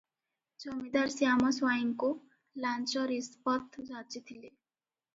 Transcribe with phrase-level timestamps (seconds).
[0.63, 2.11] ଜମିଦାର ଶ୍ୟାମ ସ୍ୱାଇଁଙ୍କୁ
[2.65, 4.53] ଲାଞ୍ଚ ରିସପତ୍ ଯାଚିଥିଲେ।